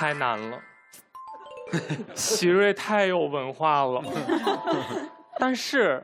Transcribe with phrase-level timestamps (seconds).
[0.00, 0.58] 太难了，
[2.14, 4.02] 席瑞太有文化了。
[5.38, 6.02] 但是，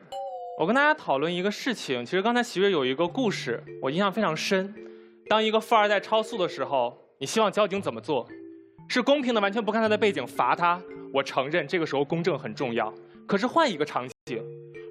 [0.60, 4.74] 我跟大家讨论一个事情，其实刚才席瑞有一个故事，我印象非常深。
[5.30, 8.28] 当一个富二代超速的时候，你希望交警怎么做？
[8.86, 10.78] 是公平的，完全不看他的背景罚他？
[11.14, 12.92] 我承认这个时候公正很重要。
[13.26, 14.44] 可是换一个场景，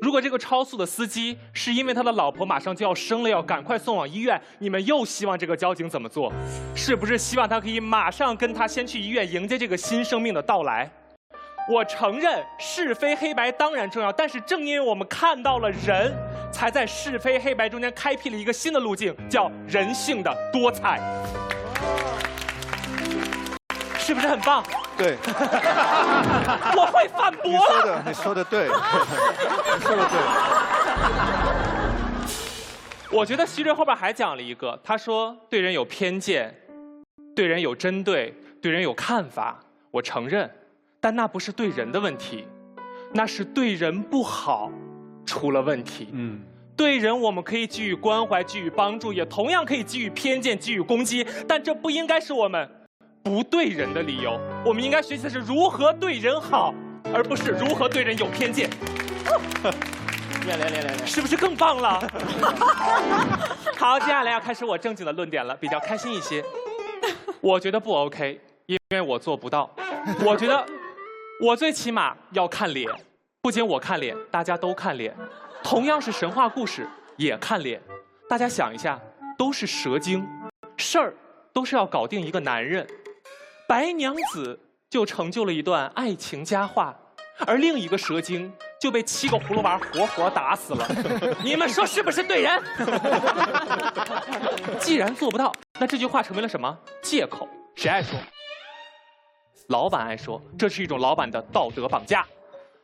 [0.06, 6.32] 如果这个超速的司机是因为他的老婆马上就要生了，要赶快送往医院，你们又希望这个交警怎么做？
[6.76, 10.88] 是不是希望他可以马上跟他先去医院迎接这个新生命的到来？
[11.68, 16.16] 我承认是非黑白当然重要，但是正因为我们看到了人，
[16.52, 21.02] 才在是非黑白中间开辟了一个新的路径，叫人性的多彩。
[23.98, 24.64] 是不是很棒？
[24.98, 25.18] 对，
[26.76, 27.82] 我会反驳你说。
[27.84, 28.68] 的，你说的对，
[29.78, 30.20] 你说的对。
[33.12, 36.54] 我觉得席瑞后边还讲了一个，他说对人有偏见，
[37.36, 39.60] 对人有针对，对人有看法。
[39.92, 40.50] 我承认，
[41.00, 42.46] 但那不是对人的问题，
[43.14, 44.70] 那是对人不好
[45.26, 46.10] 出了问题。
[46.12, 46.42] 嗯，
[46.76, 52.70] 对人我们可以给予关怀，给予帮助，也同样可以给予偏见，给予攻击，但这不应该是我们
[53.26, 54.40] 不对人的理由。
[54.64, 56.72] 我们应该学习的是如何对人好，
[57.12, 58.70] 而不是如何对人有偏见。
[60.46, 61.08] 练练练练练。
[61.08, 62.00] 是不是更棒了？
[63.78, 66.46] 好，接下来要开始我正经的论点了，比较开心一些。
[67.42, 69.68] 我觉得不 OK，因为我做不到。
[70.24, 70.64] 我觉得
[71.42, 72.88] 我最起码要看脸，
[73.42, 75.16] 不仅我看脸，大家都看脸。
[75.64, 76.88] 同样是神话故事，
[77.18, 77.82] 也看脸。
[78.30, 79.00] 大家想一下，
[79.36, 80.24] 都是蛇精，
[80.78, 81.12] 事儿
[81.52, 82.86] 都是要搞定一个男人。
[83.68, 86.96] 白娘子就成就了一段爱情佳话，
[87.48, 90.88] 而另一个蛇精就被七个葫芦娃活活打死了。
[91.44, 92.64] 你们说是不是对人？
[94.80, 97.48] 既然做不到，那这句话成为了什么借口？
[97.76, 98.20] 谁爱说？
[99.70, 102.26] 老板爱说，这是一种老板的道德绑架。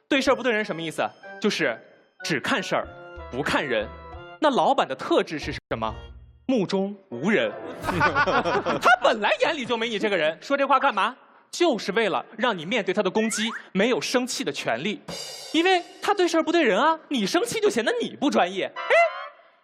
[0.10, 1.08] 对事儿不对人什么意思？
[1.40, 1.80] 就是
[2.24, 2.88] 只看事儿，
[3.32, 3.88] 不看人。
[4.40, 5.94] 那老板的特质是什么？
[6.52, 7.50] 目中无人。
[7.88, 11.16] 他本来眼里就没你这个人，说这话干嘛？
[11.50, 15.02] 就是为了让你面对他的攻击没有生气的权利，
[15.54, 18.66] 因为他对事儿不对人啊，你生气就显得你不专业。
[18.76, 18.96] 哎，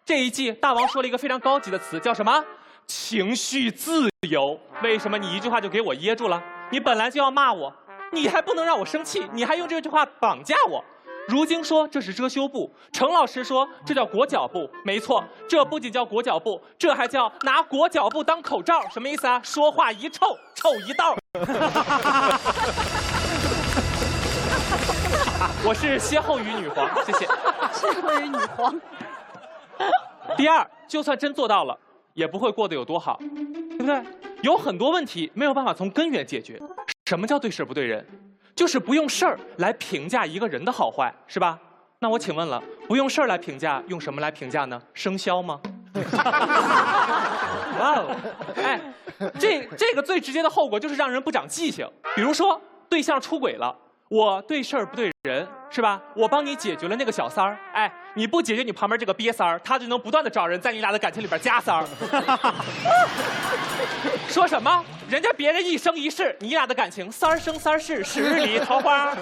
[0.05, 2.43] 这一季大王说了一个非常高级的词，叫什么？
[2.87, 4.57] 情绪自由。
[4.81, 6.41] 为什么你一句话就给我噎住了？
[6.69, 7.73] 你本来就要骂我，
[8.11, 10.83] 你还不能让我生气，你还用这句话绑架我。
[11.27, 19.41] 如今说这是遮羞布，程老师说这叫裹脚布，没错，这不仅叫裹脚布，这还叫拿裹脚布当口罩，什么意思啊？
[19.43, 21.17] 说话一臭，臭一道。
[25.65, 27.25] 我是歇后语女皇，谢谢。
[27.73, 28.79] 歇后语女皇。
[30.37, 31.77] 第二，就算真做到了，
[32.13, 34.01] 也不会过得有多好，对不对？
[34.43, 36.57] 有很多问题没有办法从根源解决。
[37.05, 38.07] 什么叫对事不对人？
[38.57, 41.59] 就是不用事儿来评价一个人的好坏，是吧？
[41.99, 44.81] 那我请问了，不用事儿来评价，用什么来评价呢？
[44.95, 45.61] 生肖吗？
[47.79, 48.15] 哇哦，
[48.55, 48.81] 哎，
[49.39, 51.87] 这这个最直接的后果就是让人不长记性。
[52.15, 52.59] 比如说，
[52.89, 53.75] 对象出轨了，
[54.09, 56.01] 我对事儿不对人，是吧？
[56.15, 61.85] 我帮你解决了那个小三儿，哎，你不解决你旁边这个瘪三儿，他就能不断的找人在你俩的感情里边加三儿。
[64.29, 64.83] 说什么？
[65.09, 69.13] 人家别人一生一世，你俩的感情三儿生三世，十里桃花。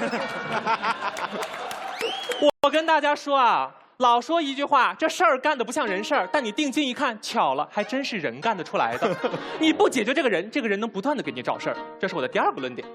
[2.42, 9.16] 我我跟大家说啊，老说一句话，这事儿干的不像人事儿，但你定睛一看，巧了，还真是人干得出来的。
[9.60, 12.88] 你不解决这个人，这个人能不断的给你找事儿，这是我的第二个论点。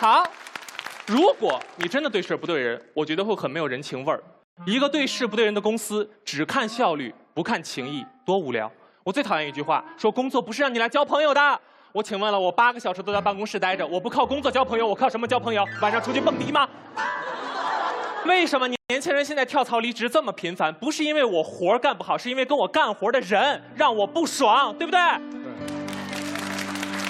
[0.00, 0.22] 好，
[1.08, 4.22] 如果你真的对事儿不对人，我觉得会很没有人情味儿。
[4.64, 8.70] 一个对事不对人的公司，只看效率不看情谊，多无聊。
[9.02, 11.60] 我最讨厌一句话，说工作不是让你来交朋友的。
[11.90, 15.66] 我请问了，我八个小时都在办公室待着，我不靠工作交朋友，我靠什么交朋友？
[15.82, 16.68] 晚上出去蹦迪吗？
[18.24, 20.72] 为什么年轻人现在跳槽离职这么频繁？
[20.74, 25.00] 不是因为我活儿干不好，是因为跟我干活的人让我不爽，对不对？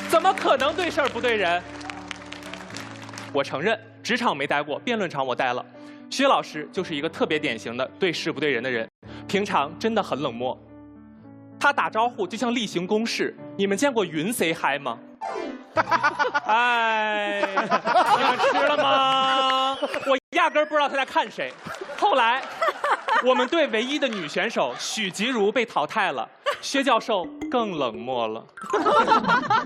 [0.08, 1.62] 怎么可能对事儿不对人？
[3.32, 5.64] 我承认，职场没待过，辩论场我待了。
[6.10, 8.88] 薛老师就是一个特别典型的对事不对人的人，
[9.26, 10.58] 平常真的很冷漠。
[11.60, 13.36] 他打招呼就像例行公事。
[13.56, 14.98] 你们见过云 say hi 吗？
[16.46, 19.76] 哎，你们吃了吗？
[20.06, 21.52] 我压根儿不知道他在看谁。
[21.98, 22.40] 后来，
[23.24, 26.26] 我们队唯一的女选手许吉如被淘汰了，
[26.62, 28.46] 薛教授更冷漠了。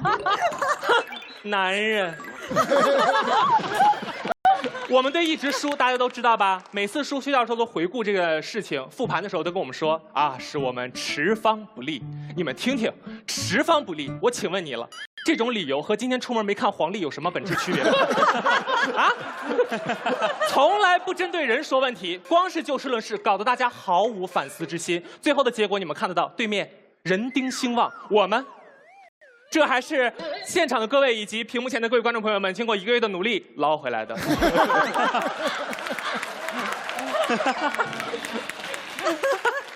[1.45, 2.15] 男人。
[4.89, 6.63] 我们队一直输，大家都知道吧？
[6.71, 12.03] 每次输，薛教授都回顾这个事情，复盘的时候都跟我们说啊，是我们持方不利。
[12.37, 12.93] 你们听听，
[13.27, 14.87] 持方不利，我请问你了，
[15.25, 17.83] 这种理由和今天出门没看黄历有什么本质区别？
[18.95, 19.11] 啊？
[20.49, 25.03] 从来不针对人说问题，光是就事论事，搞得大家毫无反思之心。
[25.23, 26.71] 最后的结果你们看得到，对面
[27.05, 28.45] 人丁兴旺，我们。
[29.53, 30.11] 这还是
[30.47, 34.17] 现场的各位以及屏幕前的各位观众朋友们经过一个月的努力捞回来的。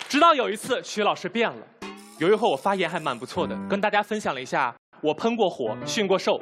[0.09, 1.59] 直到有一次，徐老师变了。
[2.19, 6.41] 有一回我发言还蛮不错的，跟大家分享了一下我喷过火、训过兽。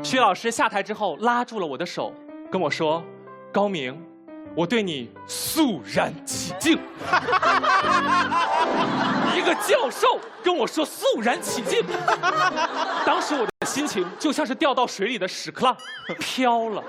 [0.00, 2.14] 徐老师下台之后拉住了我的手，
[2.52, 3.02] 跟我说
[3.52, 4.00] ：“高明，
[4.54, 6.78] 我对你肃然起敬。
[9.36, 11.84] ”一个教授跟我说肃然起敬，
[13.04, 15.76] 当时我的心情就像是掉到水里的屎壳郎，
[16.18, 16.82] 飘了。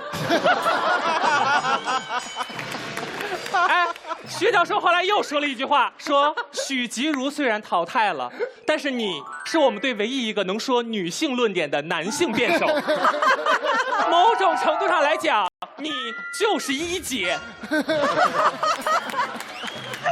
[3.51, 3.87] 哎，
[4.27, 8.31] 薛教授后来又说了一句话，说许吉如虽然淘汰了，
[8.65, 12.65] 但是你是我们队唯一一个能说女性论点的男性辩手。
[14.09, 15.91] 某种程度上来讲，你
[16.39, 17.37] 就是一姐。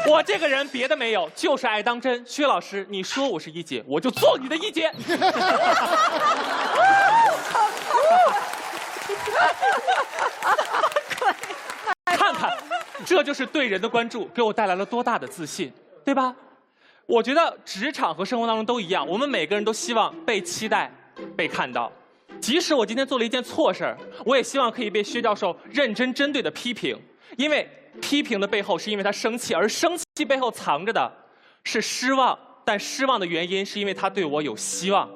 [0.07, 2.23] 我这个人别的没有，就是爱当真。
[2.25, 4.91] 薛老师，你说我是一姐，我就做你的一姐。
[12.05, 12.57] 看看，
[13.05, 15.73] 这就是对人的关注，给我带来了多大的自信，
[16.05, 16.33] 对吧？
[17.07, 20.91] 我觉得职场和生活当中都一样，我们每个人都希望被期待、
[21.35, 21.91] 被看到。
[22.39, 26.99] 即使我今天做了一件错事儿，我也希望可以被薛教授认真针对的批评，
[27.37, 27.67] 因为
[28.01, 31.11] 批评的背后是因为他生气，而生气背后藏着的
[31.63, 35.09] 是失望，但失望的原因是因为他对我有希望。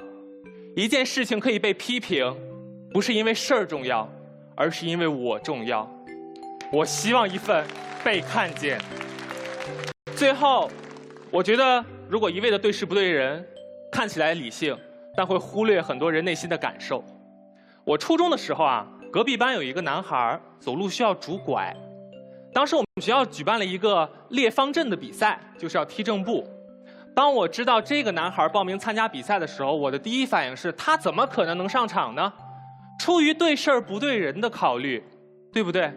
[0.75, 2.33] 一件事情可以被批评，
[2.93, 4.09] 不是因为事儿重要，
[4.55, 5.89] 而是因为我重要。
[6.71, 7.65] 我希望一份
[8.03, 8.79] 被看见。
[10.15, 10.69] 最后，
[11.31, 13.43] 我觉得如果一味的对事不对人，
[13.91, 14.77] 看起来理性，
[15.17, 17.03] 但会忽略很多人内心的感受。
[17.83, 21.75] 我初中的时候啊，隔壁班有一个男孩走路需要拄拐，
[22.53, 26.47] 当时我们学校举办了一个列方阵的比赛，就是要踢正步。
[27.15, 32.31] 当我知道这个男孩报名参加比赛的时候，我的第一反应是他怎么可能能上场呢？
[32.99, 35.03] 出于对事儿不对人的考虑，
[35.51, 35.91] 对不对？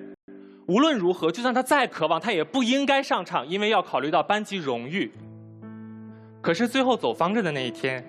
[0.67, 5.11] 无论如何，就算他再渴望，他也不应该上场，因为要考虑到班级荣誉。
[6.41, 8.05] 可是最后走方阵的那一天，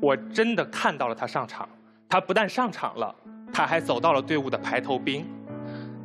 [0.00, 1.68] 我真的看到了他上场。
[2.08, 3.14] 他不但上场了，
[3.52, 5.26] 他还走到了队伍的排头兵。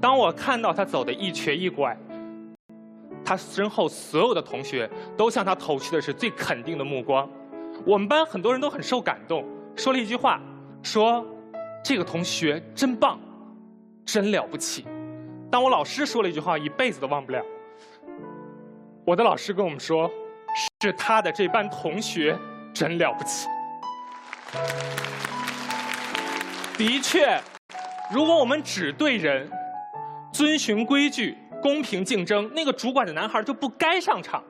[0.02, 1.96] 当我看到他走的一瘸一拐，
[3.24, 7.30] 他身后所有的同学都向他投去的是最肯定的目光。
[7.86, 10.42] 我们班很多人都很受感动，说了一句话，
[10.82, 11.24] 说
[11.86, 13.20] ：“这个同学真棒，
[14.04, 14.86] 真了不起。”
[15.52, 17.44] 当我老师说了一句话，一辈子都忘不了。
[19.06, 20.10] 我的老师跟我们说，
[20.82, 22.40] 是他的这班同学
[22.74, 23.50] 真了不起。
[26.78, 27.38] 的确，
[28.14, 29.52] 如果我们只对人
[30.32, 34.42] 遵循规矩、公平竞争，那个主管的男孩就不该上场。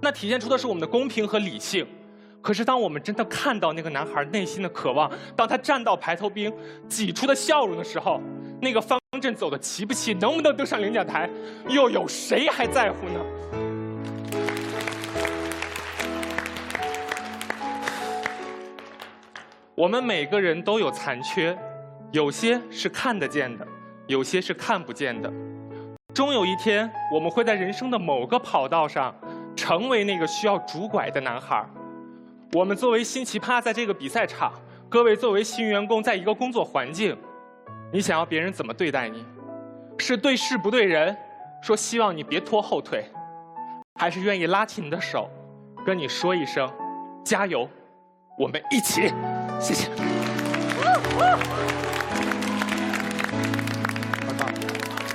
[0.00, 1.84] 那体现出的是我们的公平和理性。
[2.40, 6.54] 可是，当我们真的看到那个男孩内心的渴望，当他站到排头兵
[6.86, 8.20] 挤出的笑容的时候，
[8.64, 11.28] 那个方阵走的齐不齐，能不能登上领奖台，
[11.68, 13.20] 又有谁还在乎呢？
[19.74, 21.54] 我们每个人都有残缺，
[22.10, 23.66] 有些是看得见的，
[24.06, 25.30] 有些是看不见的。
[26.14, 29.14] 终有一天，我们会在人生的某个跑道上，
[29.54, 31.62] 成为那个需要拄拐的男孩。
[32.54, 34.50] 我们作为新奇葩，在这个比赛场；
[34.88, 37.14] 各位作为新员工，在一个工作环境，
[37.94, 39.24] 你想要别人怎么对待你？
[39.98, 41.16] 是对事不对人，
[41.62, 43.08] 说希望你别拖后腿，
[44.00, 45.30] 还是愿意拉起你的手，
[45.86, 46.68] 跟你说一声
[47.24, 47.70] 加油，
[48.36, 49.12] 我们一起。
[49.60, 49.88] 谢谢。
[54.26, 54.58] 太棒了，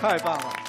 [0.02, 0.69] 太棒了。